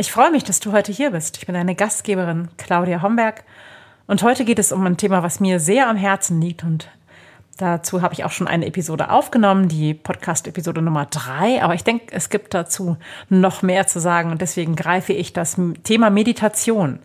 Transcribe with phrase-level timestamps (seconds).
[0.00, 1.36] Ich freue mich, dass du heute hier bist.
[1.36, 3.44] Ich bin deine Gastgeberin Claudia Homberg
[4.06, 6.88] und heute geht es um ein Thema, was mir sehr am Herzen liegt und
[7.58, 11.62] dazu habe ich auch schon eine Episode aufgenommen, die Podcast-Episode Nummer drei.
[11.62, 12.96] Aber ich denke, es gibt dazu
[13.28, 17.00] noch mehr zu sagen und deswegen greife ich das Thema Meditation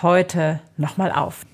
[0.00, 1.44] heute nochmal auf.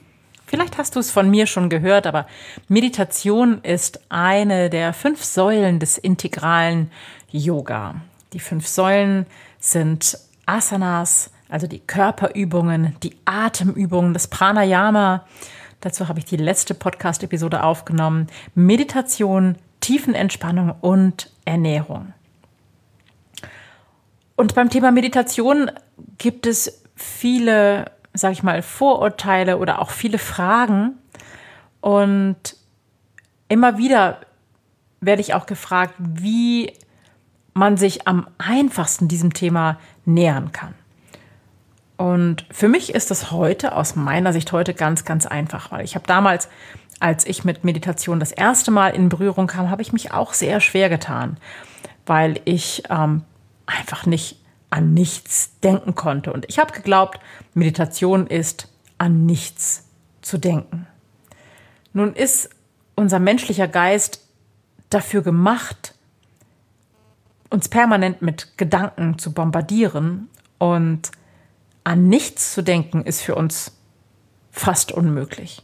[0.44, 2.26] Vielleicht hast du es von mir schon gehört, aber
[2.68, 6.90] Meditation ist eine der fünf Säulen des integralen
[7.30, 7.94] Yoga.
[8.34, 9.24] Die fünf Säulen
[9.58, 15.26] sind Asanas, also die Körperübungen, die Atemübungen, das Pranayama.
[15.80, 18.28] Dazu habe ich die letzte Podcast-Episode aufgenommen.
[18.54, 22.12] Meditation, Tiefenentspannung und Ernährung.
[24.36, 25.70] Und beim Thema Meditation
[26.18, 30.98] gibt es viele, sag ich mal, Vorurteile oder auch viele Fragen.
[31.80, 32.56] Und
[33.48, 34.20] immer wieder
[35.00, 36.72] werde ich auch gefragt, wie
[37.54, 40.74] man sich am einfachsten diesem Thema nähern kann.
[41.96, 45.94] Und für mich ist das heute, aus meiner Sicht heute, ganz, ganz einfach, weil ich
[45.94, 46.48] habe damals,
[46.98, 50.60] als ich mit Meditation das erste Mal in Berührung kam, habe ich mich auch sehr
[50.60, 51.36] schwer getan,
[52.04, 53.22] weil ich ähm,
[53.66, 56.32] einfach nicht an nichts denken konnte.
[56.32, 57.20] Und ich habe geglaubt,
[57.54, 58.68] Meditation ist
[58.98, 59.84] an nichts
[60.20, 60.88] zu denken.
[61.92, 62.50] Nun ist
[62.96, 64.20] unser menschlicher Geist
[64.90, 65.93] dafür gemacht,
[67.54, 71.10] uns permanent mit Gedanken zu bombardieren und
[71.84, 73.72] an nichts zu denken, ist für uns
[74.50, 75.62] fast unmöglich.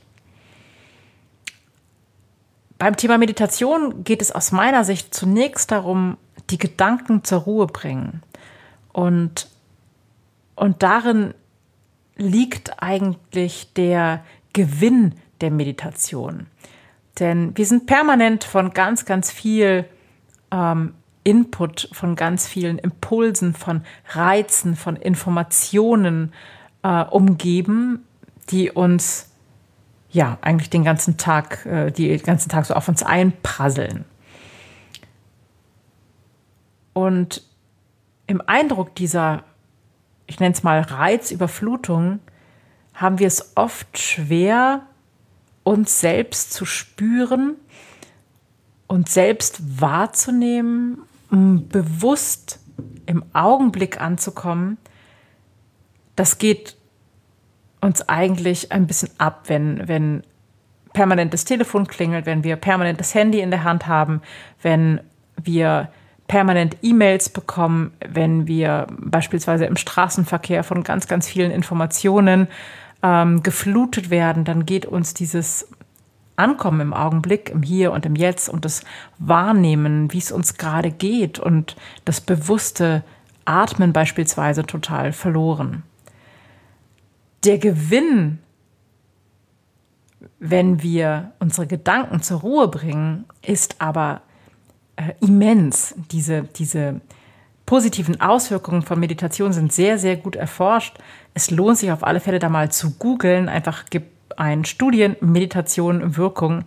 [2.79, 6.17] Beim Thema Meditation geht es aus meiner Sicht zunächst darum,
[6.49, 8.23] die Gedanken zur Ruhe bringen.
[8.93, 9.49] Und,
[10.55, 11.35] und darin
[12.17, 16.47] liegt eigentlich der Gewinn der Meditation.
[17.19, 19.85] Denn wir sind permanent von ganz, ganz viel
[20.51, 20.95] ähm,
[21.25, 26.33] Input, von ganz vielen Impulsen, von Reizen, von Informationen
[26.83, 28.05] äh, umgeben,
[28.51, 29.31] die uns
[30.11, 34.05] ja eigentlich den ganzen Tag, äh, die den ganzen Tag so auf uns einprasseln.
[36.93, 37.43] Und
[38.27, 39.45] im Eindruck dieser,
[40.27, 42.21] ich nenne es mal Reizüberflutung,
[42.95, 44.83] haben wir es oft schwer,
[45.63, 47.57] uns selbst zu spüren,
[48.91, 50.99] uns selbst wahrzunehmen
[51.31, 52.59] um bewusst
[53.07, 54.79] im Augenblick anzukommen,
[56.17, 56.77] das geht
[57.81, 60.25] uns eigentlich ein bisschen ab, wenn, wenn
[60.93, 64.23] permanent das Telefon klingelt, wenn wir permanent das Handy in der Hand haben,
[64.61, 65.01] wenn
[65.41, 65.89] wir
[66.27, 72.49] permanent E-Mails bekommen, wenn wir beispielsweise im Straßenverkehr von ganz, ganz vielen Informationen
[73.05, 75.69] ähm, geflutet werden, dann geht uns dieses
[76.41, 78.83] Ankommen im Augenblick, im Hier und im Jetzt und das
[79.19, 83.05] Wahrnehmen, wie es uns gerade geht und das bewusste
[83.45, 85.83] Atmen beispielsweise total verloren.
[87.45, 88.39] Der Gewinn,
[90.39, 94.23] wenn wir unsere Gedanken zur Ruhe bringen, ist aber
[94.97, 95.95] äh, immens.
[96.11, 97.01] Diese, diese
[97.67, 100.99] positiven Auswirkungen von Meditation sind sehr, sehr gut erforscht.
[101.35, 103.49] Es lohnt sich auf alle Fälle da mal zu googeln.
[103.49, 106.65] Einfach gibt ein Studien, Meditation, Wirkung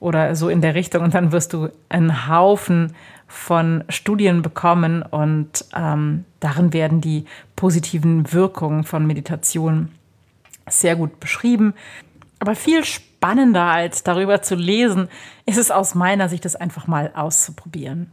[0.00, 2.94] oder so in der Richtung und dann wirst du einen Haufen
[3.26, 7.24] von Studien bekommen und ähm, darin werden die
[7.56, 9.88] positiven Wirkungen von Meditation
[10.68, 11.72] sehr gut beschrieben.
[12.38, 15.08] Aber viel spannender als darüber zu lesen,
[15.46, 18.12] ist es aus meiner Sicht, das einfach mal auszuprobieren.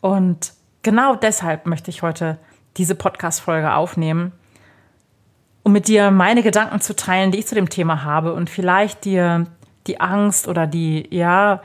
[0.00, 2.36] Und genau deshalb möchte ich heute
[2.76, 4.32] diese Podcast-Folge aufnehmen,
[5.62, 9.04] um mit dir meine Gedanken zu teilen, die ich zu dem Thema habe und vielleicht
[9.04, 9.46] dir
[9.86, 11.62] die Angst oder die, ja,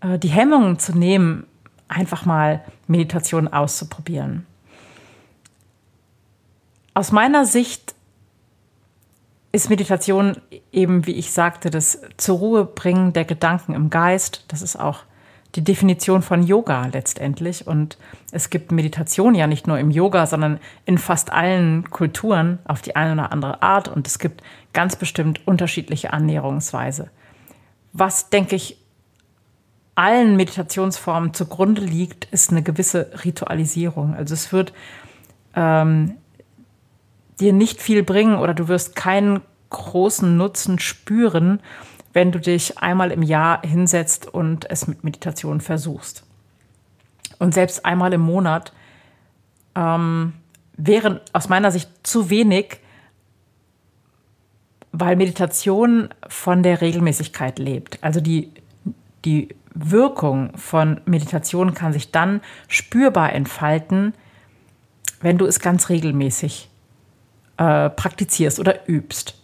[0.00, 1.46] äh, die Hemmungen zu nehmen,
[1.88, 4.46] einfach mal Meditation auszuprobieren.
[6.94, 7.94] Aus meiner Sicht
[9.52, 10.36] ist Meditation
[10.72, 14.44] eben, wie ich sagte, das zur Ruhe bringen der Gedanken im Geist.
[14.48, 15.00] Das ist auch
[15.58, 17.66] die Definition von Yoga letztendlich.
[17.66, 17.98] Und
[18.30, 22.94] es gibt Meditation ja nicht nur im Yoga, sondern in fast allen Kulturen auf die
[22.94, 23.88] eine oder andere Art.
[23.88, 24.40] Und es gibt
[24.72, 27.10] ganz bestimmt unterschiedliche Annäherungsweise.
[27.92, 28.78] Was, denke ich,
[29.96, 34.14] allen Meditationsformen zugrunde liegt, ist eine gewisse Ritualisierung.
[34.14, 34.72] Also es wird
[35.56, 36.18] ähm,
[37.40, 39.40] dir nicht viel bringen oder du wirst keinen
[39.70, 41.58] großen Nutzen spüren,
[42.12, 46.24] wenn du dich einmal im Jahr hinsetzt und es mit Meditation versuchst.
[47.38, 48.72] Und selbst einmal im Monat
[49.74, 50.32] ähm,
[50.76, 52.80] wären aus meiner Sicht zu wenig,
[54.92, 58.02] weil Meditation von der Regelmäßigkeit lebt.
[58.02, 58.52] Also die,
[59.24, 64.14] die Wirkung von Meditation kann sich dann spürbar entfalten,
[65.20, 66.68] wenn du es ganz regelmäßig
[67.58, 69.40] äh, praktizierst oder übst.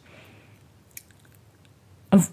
[2.10, 2.28] Und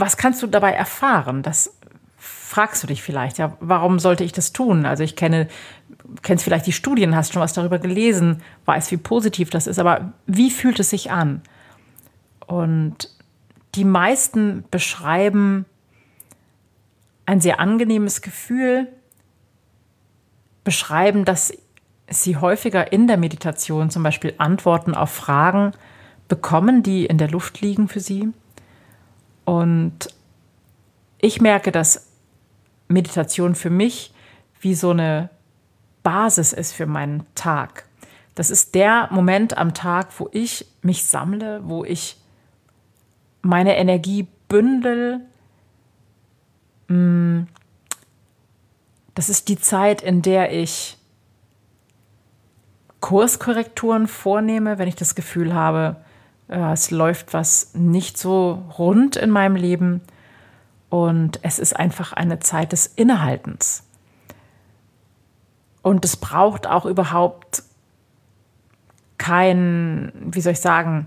[0.00, 1.42] was kannst du dabei erfahren?
[1.42, 1.76] Das
[2.16, 3.38] fragst du dich vielleicht.
[3.38, 4.84] Ja, warum sollte ich das tun?
[4.84, 5.48] Also ich kenne,
[6.22, 10.12] kennst vielleicht die Studien, hast schon was darüber gelesen, weiß, wie positiv das ist, aber
[10.26, 11.42] wie fühlt es sich an?
[12.46, 13.08] Und
[13.76, 15.64] die meisten beschreiben
[17.24, 18.88] ein sehr angenehmes Gefühl,
[20.64, 21.52] beschreiben, dass
[22.08, 25.72] sie häufiger in der Meditation zum Beispiel Antworten auf Fragen
[26.28, 28.32] bekommen, die in der Luft liegen für sie.
[29.50, 30.14] Und
[31.18, 32.12] ich merke, dass
[32.86, 34.14] Meditation für mich
[34.60, 35.28] wie so eine
[36.04, 37.84] Basis ist für meinen Tag.
[38.36, 42.16] Das ist der Moment am Tag, wo ich mich sammle, wo ich
[43.42, 45.22] meine Energie bündel.
[46.86, 47.40] Mm.
[49.16, 50.96] Das ist die Zeit, in der ich
[53.00, 55.96] Kurskorrekturen vornehme, wenn ich das Gefühl habe,
[56.50, 60.00] es läuft was nicht so rund in meinem Leben.
[60.88, 63.84] Und es ist einfach eine Zeit des Innehaltens.
[65.82, 67.62] Und es braucht auch überhaupt
[69.16, 71.06] kein, wie soll ich sagen,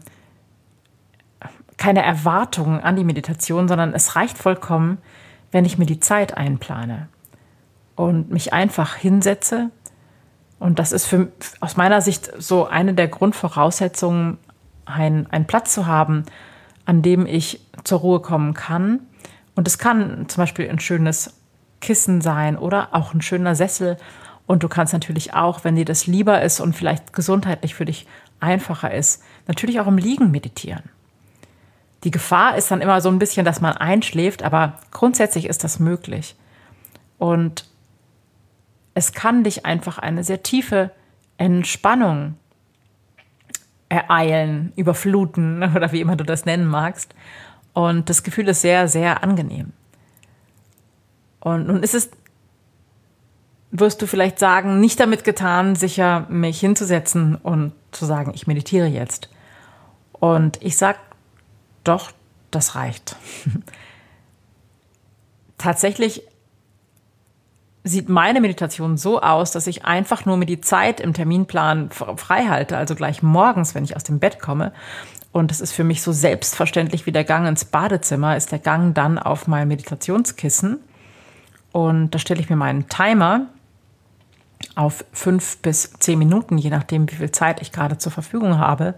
[1.78, 5.00] keine Erwartungen an die Meditation, sondern es reicht vollkommen,
[5.52, 7.10] wenn ich mir die Zeit einplane
[7.96, 9.70] und mich einfach hinsetze.
[10.60, 11.30] Und das ist für,
[11.60, 14.38] aus meiner Sicht so eine der Grundvoraussetzungen,
[14.86, 16.24] einen Platz zu haben,
[16.86, 19.00] an dem ich zur Ruhe kommen kann.
[19.56, 21.40] Und es kann zum Beispiel ein schönes
[21.80, 23.98] Kissen sein oder auch ein schöner Sessel.
[24.46, 28.08] Und du kannst natürlich auch, wenn dir das lieber ist und vielleicht gesundheitlich für dich
[28.40, 30.84] einfacher ist, natürlich auch im Liegen meditieren.
[32.04, 35.80] Die Gefahr ist dann immer so ein bisschen, dass man einschläft, aber grundsätzlich ist das
[35.80, 36.36] möglich.
[37.18, 37.66] Und
[38.94, 40.92] es kann dich einfach eine sehr tiefe
[41.38, 42.36] Entspannung
[43.94, 47.14] ereilen, überfluten oder wie immer du das nennen magst.
[47.74, 49.74] Und das Gefühl ist sehr, sehr angenehm.
[51.40, 52.10] Und nun ist es,
[53.72, 58.88] wirst du vielleicht sagen, nicht damit getan, sicher mich hinzusetzen und zu sagen, ich meditiere
[58.88, 59.30] jetzt.
[60.14, 61.00] Und ich sage
[61.84, 62.12] doch,
[62.52, 63.16] das reicht.
[65.58, 66.24] Tatsächlich
[67.84, 72.46] sieht meine Meditation so aus, dass ich einfach nur mir die Zeit im Terminplan frei
[72.48, 74.72] halte, also gleich morgens, wenn ich aus dem Bett komme.
[75.32, 78.94] Und es ist für mich so selbstverständlich wie der Gang ins Badezimmer, ist der Gang
[78.94, 80.80] dann auf mein Meditationskissen.
[81.72, 83.48] Und da stelle ich mir meinen Timer
[84.76, 88.96] auf fünf bis zehn Minuten, je nachdem, wie viel Zeit ich gerade zur Verfügung habe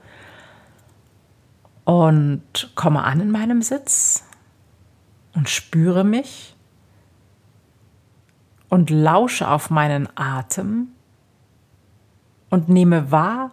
[1.85, 4.23] und komme an in meinem Sitz
[5.33, 6.54] und spüre mich
[8.69, 10.89] und lausche auf meinen Atem
[12.49, 13.51] und nehme wahr,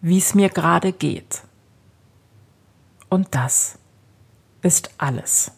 [0.00, 1.42] wie es mir gerade geht.
[3.08, 3.78] Und das
[4.62, 5.52] ist alles.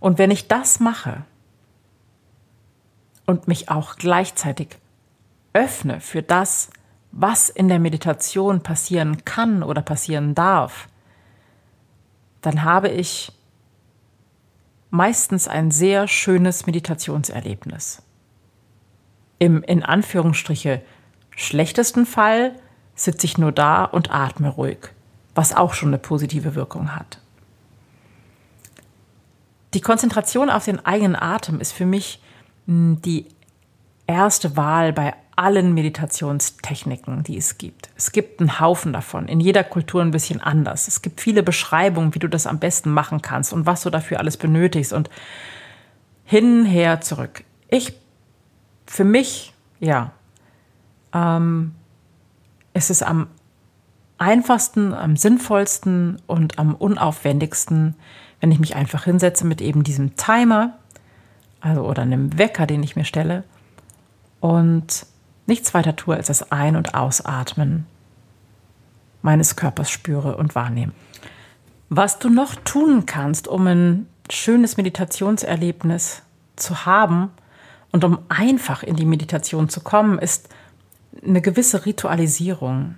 [0.00, 1.24] Und wenn ich das mache
[3.26, 4.78] und mich auch gleichzeitig
[5.52, 6.70] öffne für das,
[7.12, 10.88] was in der Meditation passieren kann oder passieren darf,
[12.42, 13.32] dann habe ich
[14.90, 18.02] meistens ein sehr schönes Meditationserlebnis.
[19.38, 20.82] Im in Anführungsstriche
[21.30, 22.54] schlechtesten Fall
[22.94, 24.78] sitze ich nur da und atme ruhig,
[25.34, 27.20] was auch schon eine positive Wirkung hat.
[29.74, 32.22] Die Konzentration auf den eigenen Atem ist für mich
[32.66, 33.26] hm, die
[34.06, 37.90] erste Wahl bei allen Meditationstechniken, die es gibt.
[37.94, 40.88] Es gibt einen Haufen davon, in jeder Kultur ein bisschen anders.
[40.88, 44.18] Es gibt viele Beschreibungen, wie du das am besten machen kannst und was du dafür
[44.18, 45.10] alles benötigst und
[46.24, 47.44] hin, her, zurück.
[47.68, 47.92] Ich,
[48.86, 50.12] für mich, ja,
[51.12, 51.74] ähm,
[52.72, 53.28] es ist am
[54.18, 57.94] einfachsten, am sinnvollsten und am unaufwendigsten,
[58.40, 60.78] wenn ich mich einfach hinsetze mit eben diesem Timer,
[61.60, 63.44] also oder einem Wecker, den ich mir stelle
[64.40, 65.06] und
[65.46, 67.86] nichts weiter tue, als das Ein- und Ausatmen
[69.22, 70.92] meines Körpers spüre und wahrnehme.
[71.88, 76.22] Was du noch tun kannst, um ein schönes Meditationserlebnis
[76.56, 77.30] zu haben
[77.92, 80.48] und um einfach in die Meditation zu kommen, ist
[81.24, 82.96] eine gewisse Ritualisierung.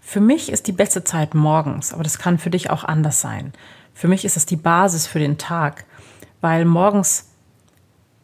[0.00, 3.52] Für mich ist die beste Zeit morgens, aber das kann für dich auch anders sein.
[3.94, 5.84] Für mich ist es die Basis für den Tag,
[6.40, 7.30] weil morgens,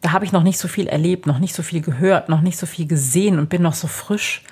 [0.03, 2.57] da habe ich noch nicht so viel erlebt, noch nicht so viel gehört, noch nicht
[2.57, 4.43] so viel gesehen und bin noch so frisch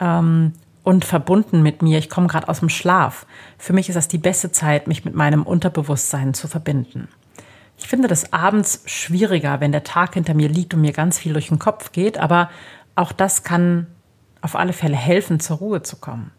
[0.00, 2.00] ähm, und verbunden mit mir.
[2.00, 3.24] Ich komme gerade aus dem Schlaf.
[3.58, 7.06] Für mich ist das die beste Zeit, mich mit meinem Unterbewusstsein zu verbinden.
[7.78, 11.32] Ich finde das abends schwieriger, wenn der Tag hinter mir liegt und mir ganz viel
[11.32, 12.50] durch den Kopf geht, aber
[12.96, 13.86] auch das kann
[14.40, 16.32] auf alle Fälle helfen, zur Ruhe zu kommen.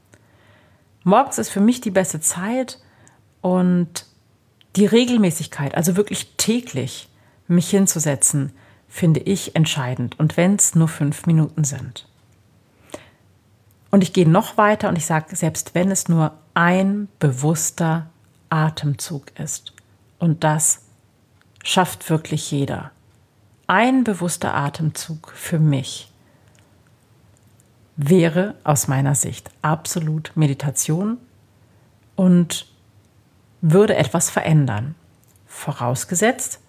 [1.05, 2.79] Morgens ist für mich die beste Zeit
[3.39, 4.05] und
[4.75, 7.07] die Regelmäßigkeit, also wirklich täglich
[7.47, 8.51] mich hinzusetzen,
[8.87, 10.19] finde ich entscheidend.
[10.19, 12.07] Und wenn es nur fünf Minuten sind.
[13.91, 18.07] Und ich gehe noch weiter und ich sage, selbst wenn es nur ein bewusster
[18.49, 19.73] Atemzug ist.
[20.19, 20.81] Und das
[21.63, 22.91] schafft wirklich jeder.
[23.67, 26.11] Ein bewusster Atemzug für mich
[27.95, 31.17] wäre aus meiner Sicht absolut Meditation
[32.15, 32.67] und
[33.61, 34.95] würde etwas verändern.
[35.47, 36.59] Vorausgesetzt,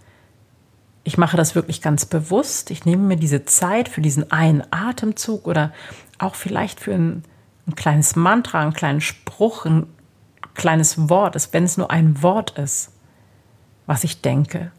[1.04, 2.70] ich mache das wirklich ganz bewusst.
[2.70, 5.73] Ich nehme mir diese Zeit für diesen einen Atemzug oder
[6.18, 7.25] auch vielleicht für ein,
[7.66, 9.87] ein kleines Mantra, einen kleinen Spruch, ein
[10.54, 12.90] kleines Wort, wenn es nur ein Wort ist,
[13.87, 14.73] was ich denke.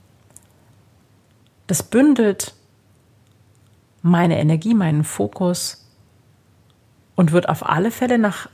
[1.67, 2.55] Das bündelt
[4.01, 5.87] meine Energie, meinen Fokus
[7.15, 8.49] und wird auf alle Fälle nach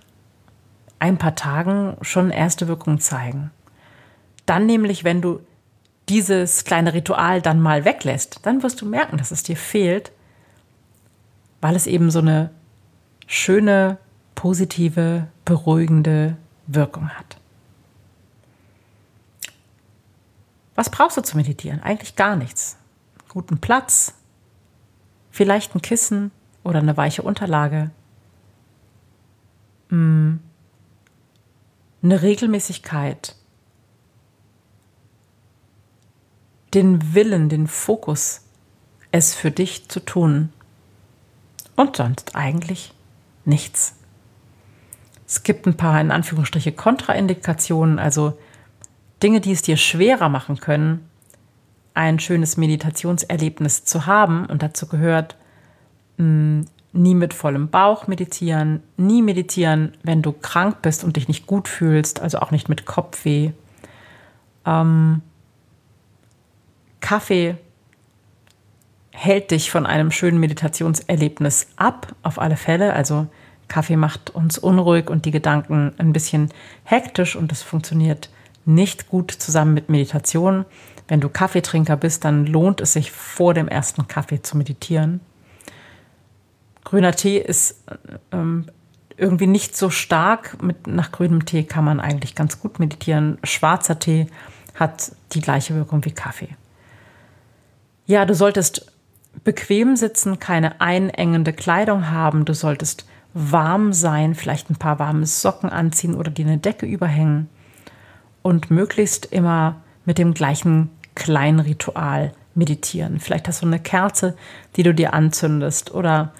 [1.00, 3.52] ein paar Tagen schon erste Wirkung zeigen.
[4.46, 5.40] Dann nämlich, wenn du
[6.12, 10.12] dieses kleine Ritual dann mal weglässt, dann wirst du merken, dass es dir fehlt,
[11.62, 12.50] weil es eben so eine
[13.28, 13.98] schöne,
[14.36, 16.36] positive, beruhigende
[16.68, 17.38] Wirkung hat.
[20.76, 21.82] Was brauchst du zu meditieren?
[21.82, 22.76] Eigentlich gar nichts.
[23.30, 24.14] Guten Platz,
[25.30, 26.32] vielleicht ein Kissen
[26.64, 27.92] oder eine weiche Unterlage,
[29.92, 30.38] Mm.
[32.02, 33.36] eine Regelmäßigkeit,
[36.74, 38.42] den Willen, den Fokus,
[39.12, 40.50] es für dich zu tun.
[41.76, 42.94] Und sonst eigentlich
[43.46, 43.96] nichts.
[45.28, 48.38] Es gibt ein paar in Anführungsstriche Kontraindikationen, also
[49.24, 51.08] Dinge, die es dir schwerer machen können,
[51.94, 54.46] ein schönes Meditationserlebnis zu haben.
[54.46, 55.36] Und dazu gehört
[56.18, 56.62] mm,
[56.94, 61.68] nie mit vollem Bauch meditieren, nie meditieren, wenn du krank bist und dich nicht gut
[61.68, 63.52] fühlst, also auch nicht mit Kopfweh.
[64.66, 65.22] Ähm,
[67.12, 67.58] Kaffee
[69.12, 72.94] hält dich von einem schönen Meditationserlebnis ab, auf alle Fälle.
[72.94, 73.28] Also
[73.68, 76.54] Kaffee macht uns unruhig und die Gedanken ein bisschen
[76.86, 78.30] hektisch und das funktioniert
[78.64, 80.64] nicht gut zusammen mit Meditation.
[81.10, 85.20] Wenn du Kaffeetrinker bist, dann lohnt es sich vor dem ersten Kaffee zu meditieren.
[86.86, 87.84] Grüner Tee ist
[88.32, 88.68] ähm,
[89.18, 90.64] irgendwie nicht so stark.
[90.64, 93.38] Mit, nach grünem Tee kann man eigentlich ganz gut meditieren.
[93.44, 94.28] Schwarzer Tee
[94.76, 96.56] hat die gleiche Wirkung wie Kaffee.
[98.06, 98.92] Ja, du solltest
[99.44, 102.46] bequem sitzen, keine einengende Kleidung haben.
[102.46, 107.50] Du solltest warm sein, vielleicht ein paar warme Socken anziehen oder dir eine Decke überhängen.
[108.42, 113.20] Und möglichst immer mit dem gleichen kleinen Ritual meditieren.
[113.20, 114.36] Vielleicht hast du eine Kerze,
[114.76, 116.34] die du dir anzündest oder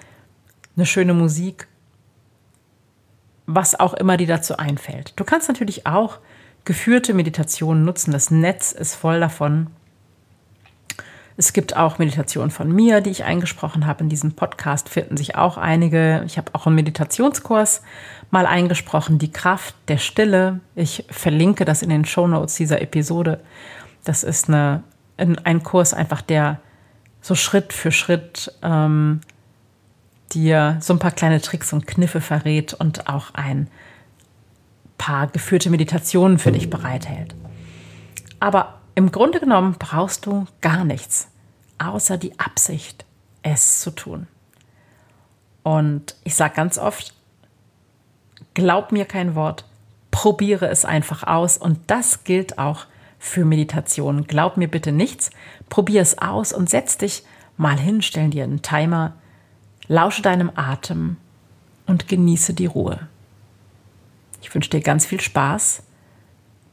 [0.76, 1.68] eine schöne Musik,
[3.46, 5.14] was auch immer dir dazu einfällt.
[5.16, 6.20] Du kannst natürlich auch
[6.66, 8.12] geführte Meditationen nutzen.
[8.12, 9.68] Das Netz ist voll davon.
[11.38, 14.04] Es gibt auch Meditationen von mir, die ich eingesprochen habe.
[14.04, 16.24] In diesem Podcast finden sich auch einige.
[16.26, 17.82] Ich habe auch einen Meditationskurs
[18.32, 20.60] mal eingesprochen, die Kraft der Stille.
[20.76, 23.42] Ich verlinke das in den Show Notes dieser Episode.
[24.04, 24.84] Das ist eine,
[25.18, 26.60] ein Kurs einfach, der
[27.22, 29.22] so Schritt für Schritt ähm,
[30.34, 33.70] dir so ein paar kleine Tricks und Kniffe verrät und auch ein
[34.98, 37.36] paar geführte Meditationen für dich bereithält.
[38.40, 41.28] Aber im Grunde genommen brauchst du gar nichts,
[41.80, 43.06] außer die Absicht,
[43.42, 44.28] es zu tun.
[45.64, 47.16] Und ich sage ganz oft,
[48.54, 49.66] glaub mir kein Wort,
[50.12, 51.58] probiere es einfach aus.
[51.58, 52.86] Und das gilt auch
[53.18, 54.28] für Meditation.
[54.28, 55.32] Glaub mir bitte nichts,
[55.70, 57.24] probiere es aus und setz dich
[57.58, 59.14] mal hin, stell dir einen Timer,
[59.88, 61.18] Lausche deinem Atem
[61.86, 63.10] und genieße die Ruhe.
[64.42, 65.84] Ich wünsche dir ganz viel Spaß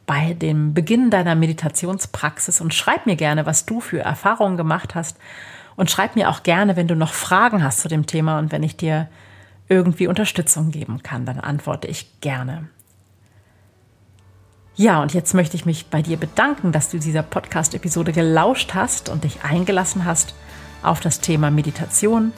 [0.09, 5.19] bei dem Beginn deiner Meditationspraxis und schreib mir gerne, was du für Erfahrungen gemacht hast.
[5.77, 8.63] Und schreib mir auch gerne, wenn du noch Fragen hast zu dem Thema und wenn
[8.63, 9.09] ich dir
[9.69, 12.69] irgendwie Unterstützung geben kann, dann antworte ich gerne.
[14.77, 19.11] Ja, und jetzt möchte ich mich bei dir bedanken, dass du dieser Podcast-Episode gelauscht hast
[19.11, 20.35] und dich eingelassen hast
[20.83, 22.33] auf das Thema Meditation.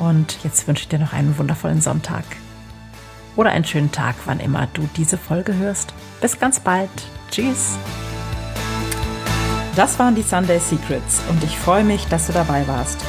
[0.00, 2.24] Und jetzt wünsche ich dir noch einen wundervollen Sonntag.
[3.40, 5.94] Oder einen schönen Tag, wann immer du diese Folge hörst.
[6.20, 6.90] Bis ganz bald.
[7.30, 7.78] Tschüss.
[9.74, 13.02] Das waren die Sunday Secrets und ich freue mich, dass du dabei warst.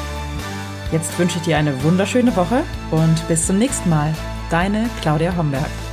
[0.93, 4.13] Jetzt wünsche ich dir eine wunderschöne Woche und bis zum nächsten Mal.
[4.49, 5.90] Deine Claudia Homberg.